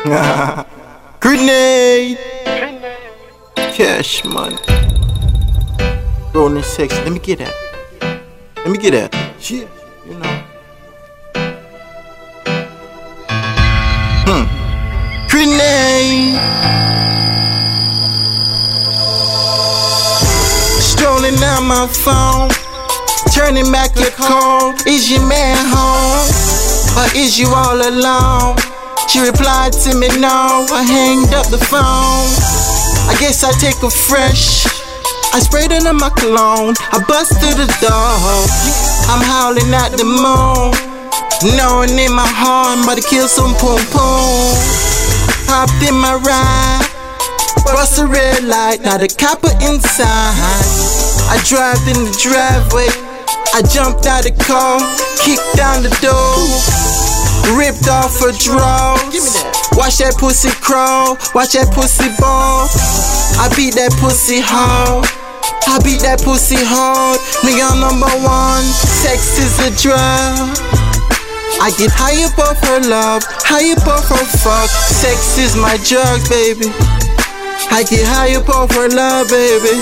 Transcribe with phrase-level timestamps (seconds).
[1.20, 2.16] Grenade!
[3.54, 4.56] Cash money.
[6.32, 6.96] Rolling sexy.
[7.02, 7.54] Let me get that.
[8.56, 9.14] Let me get that.
[9.50, 9.68] Yeah,
[10.06, 10.42] you know.
[14.24, 14.46] Hmm.
[15.28, 16.40] Grenade!
[20.80, 22.48] Strolling down my phone.
[23.34, 24.72] Turning back your call.
[24.86, 26.26] Is your man home?
[26.96, 28.69] Or is you all alone?
[29.10, 30.70] She replied to me, no.
[30.70, 32.30] I hanged up the phone.
[33.10, 34.62] I guess I take a fresh.
[35.34, 36.78] I sprayed it on my cologne.
[36.94, 38.14] I bust through the door.
[39.10, 40.70] I'm howling at the moon.
[41.58, 44.54] Knowing in my heart I'm about to kill some poom poom.
[45.50, 46.86] Hopped in my ride.
[47.66, 48.78] Bust a red light.
[48.86, 50.38] Now the copper inside.
[51.26, 52.86] I drive in the driveway.
[53.58, 54.78] I jumped out the car,
[55.18, 56.46] kicked down the door,
[57.58, 58.22] ripped off
[59.20, 59.76] her drawers.
[59.76, 62.68] Watch that pussy crawl, watch that pussy ball.
[63.40, 65.06] I beat that pussy hard.
[65.68, 67.20] I beat that pussy hard.
[67.46, 68.64] Nigga, I'm number one.
[68.64, 70.56] Sex is a drug.
[71.60, 74.70] I get high above her love, high above her fuck.
[74.70, 76.72] Sex is my drug, baby.
[77.70, 79.78] I get high above her love, baby.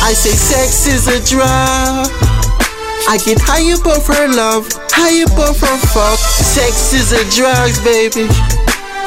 [0.00, 2.08] I say sex is a drug.
[3.10, 6.23] I get high above her love, high above her fuck.
[6.44, 8.28] Sex is a drugs, baby.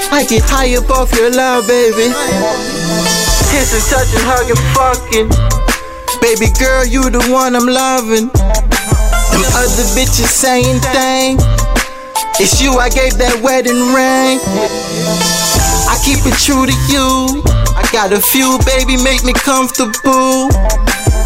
[0.10, 2.10] I get high above your love, baby.
[3.54, 5.30] Kissing, touching, hugging, fucking.
[6.18, 8.34] Baby girl, you the one I'm loving.
[8.34, 11.38] Them other bitches same thing.
[12.42, 14.42] It's you I gave that wedding ring.
[15.88, 17.46] I keep it true to you.
[17.78, 20.50] I got a few, baby, make me comfortable.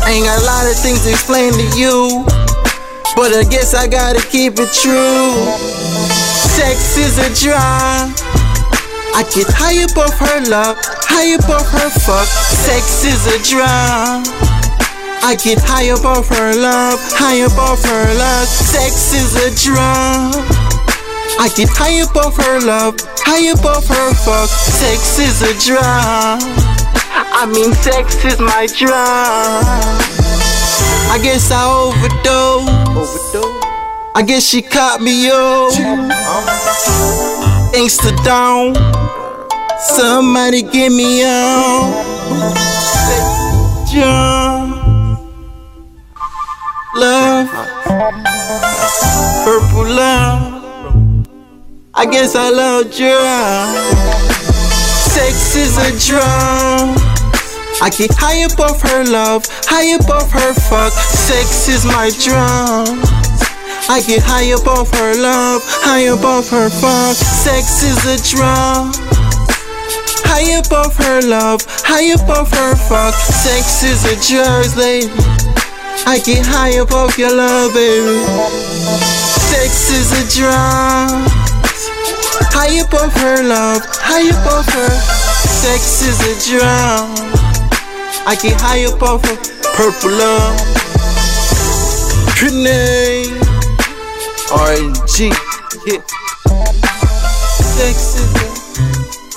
[0.06, 2.41] Ain't got a lot of things to explain to you.
[3.16, 5.36] But I guess I gotta keep it true.
[6.56, 8.10] Sex is a drug.
[9.14, 12.26] I get high above her love, high above her fuck.
[12.26, 14.24] Sex is a drug.
[15.22, 18.48] I get high above her love, high above her love.
[18.48, 20.34] Sex is a drug.
[21.38, 24.50] I get high above her love, high above her fuck.
[24.50, 26.42] Sex is a drug.
[27.14, 29.68] I mean, sex is my drug.
[31.12, 32.81] I guess I overdosed.
[34.22, 35.72] I guess she caught me yo.
[37.72, 38.76] Thanks to down.
[39.80, 41.92] Somebody get me on.
[43.92, 45.18] John.
[46.96, 47.50] Love.
[49.44, 51.26] Purple love.
[51.96, 53.76] I guess I love drug.
[55.10, 56.96] Sex is a drug.
[57.82, 60.94] I get high above her love, high above her fuck.
[60.94, 63.21] Sex is my drum.
[63.92, 67.12] I get high above her love, high above her fuck.
[67.12, 68.96] Sex is a drug.
[70.24, 73.14] High above her love, high above her fuck.
[73.20, 75.12] Sex is a drugs, lady.
[76.08, 78.24] I get high above your love, baby.
[79.52, 81.12] Sex is a drug.
[82.56, 84.92] High above her love, high above her.
[85.44, 87.12] Sex is a drum.
[88.24, 89.36] I get high above her
[89.76, 90.56] purple love.
[92.40, 93.51] Grenade.
[94.52, 95.32] RNG.
[95.88, 96.04] Yeah.
[97.56, 99.31] Sex is a